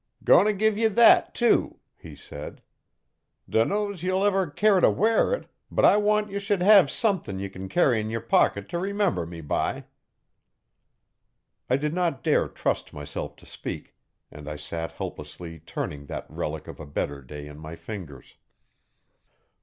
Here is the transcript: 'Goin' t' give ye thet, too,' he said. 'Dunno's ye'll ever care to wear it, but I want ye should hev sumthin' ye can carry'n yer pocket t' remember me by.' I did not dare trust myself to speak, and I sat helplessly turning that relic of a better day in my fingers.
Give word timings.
'Goin' 0.23 0.47
t' 0.47 0.53
give 0.53 0.79
ye 0.79 0.89
thet, 0.89 1.35
too,' 1.35 1.77
he 1.95 2.15
said. 2.15 2.63
'Dunno's 3.47 4.01
ye'll 4.01 4.25
ever 4.25 4.47
care 4.49 4.79
to 4.79 4.89
wear 4.89 5.31
it, 5.31 5.47
but 5.69 5.85
I 5.85 5.97
want 5.97 6.31
ye 6.31 6.39
should 6.39 6.63
hev 6.63 6.87
sumthin' 6.89 7.39
ye 7.39 7.47
can 7.49 7.69
carry'n 7.69 8.09
yer 8.09 8.19
pocket 8.21 8.67
t' 8.67 8.77
remember 8.77 9.27
me 9.27 9.41
by.' 9.41 9.85
I 11.69 11.77
did 11.77 11.93
not 11.93 12.23
dare 12.23 12.47
trust 12.47 12.93
myself 12.93 13.35
to 13.35 13.45
speak, 13.45 13.93
and 14.31 14.49
I 14.49 14.55
sat 14.55 14.93
helplessly 14.93 15.59
turning 15.59 16.07
that 16.07 16.25
relic 16.31 16.67
of 16.67 16.79
a 16.79 16.87
better 16.87 17.21
day 17.21 17.45
in 17.45 17.59
my 17.59 17.75
fingers. 17.75 18.37